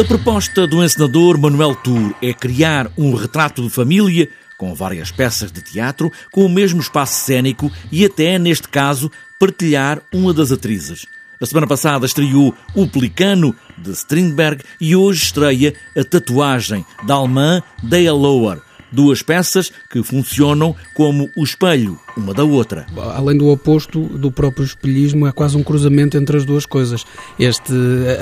[0.00, 5.52] A proposta do encenador Manuel Tour é criar um retrato de família com várias peças
[5.52, 11.04] de teatro, com o mesmo espaço cênico e até, neste caso, partilhar uma das atrizes.
[11.38, 17.62] A semana passada estreou O Pelicano, de Strindberg, e hoje estreia A Tatuagem, da alemã
[17.82, 18.58] Dea Lower,
[18.92, 22.86] duas peças que funcionam como o espelho uma da outra.
[23.14, 27.04] Além do oposto do próprio espelhismo, é quase um cruzamento entre as duas coisas.
[27.38, 27.72] Este,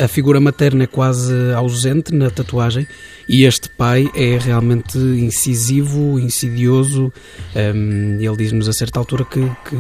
[0.02, 2.86] a figura materna é quase ausente na tatuagem
[3.28, 7.12] e este pai é realmente incisivo, insidioso.
[7.54, 9.76] Um, ele diz-nos a certa altura que, que,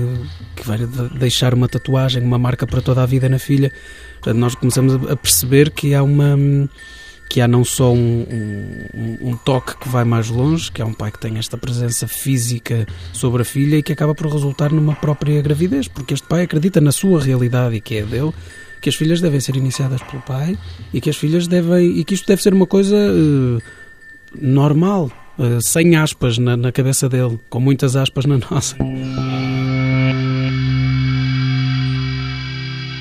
[0.56, 0.78] que, vai
[1.18, 3.72] deixar uma tatuagem, uma marca para toda a vida na filha.
[4.14, 6.36] Portanto, nós começamos a perceber que há uma
[7.28, 8.26] que há não só um,
[8.94, 12.08] um, um, toque que vai mais longe, que é um pai que tem esta presença
[12.08, 16.42] física sobre a filha e que acaba por resultar numa própria gravidez, porque este pai
[16.42, 18.32] acredita na sua realidade e que é dele,
[18.80, 20.56] que as filhas devem ser iniciadas pelo pai
[20.92, 23.62] e que as filhas devem e que isto deve ser uma coisa uh,
[24.40, 28.76] normal, uh, sem aspas na, na cabeça dele, com muitas aspas na nossa.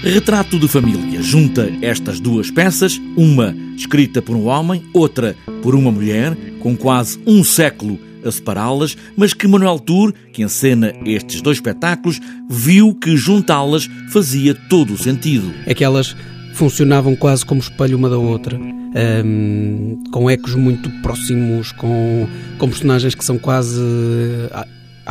[0.10, 5.92] Retrato de Família junta estas duas peças, uma escrita por um homem, outra por uma
[5.92, 11.58] mulher, com quase um século a separá-las, mas que Manuel Tour, que encena estes dois
[11.58, 15.54] espetáculos, viu que juntá-las fazia todo o sentido.
[15.66, 16.16] É que elas
[16.54, 22.26] funcionavam quase como espelho uma da outra, um, com ecos muito próximos, com,
[22.58, 23.82] com personagens que são quase,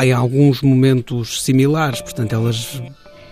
[0.03, 2.81] em alguns momentos, similares, portanto, elas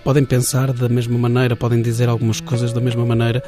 [0.04, 3.42] podem pensar da mesma maneira, podem dizer algumas coisas da mesma maneira,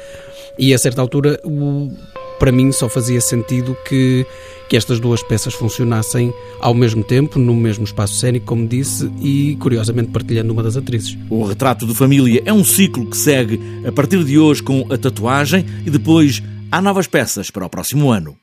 [0.57, 1.91] e a certa altura, o,
[2.39, 4.25] para mim, só fazia sentido que,
[4.67, 9.55] que estas duas peças funcionassem ao mesmo tempo, no mesmo espaço cênico, como disse, e
[9.59, 11.15] curiosamente partilhando uma das atrizes.
[11.29, 14.97] O Retrato de Família é um ciclo que segue a partir de hoje com a
[14.97, 16.41] tatuagem e depois
[16.71, 18.35] há novas peças para o próximo ano.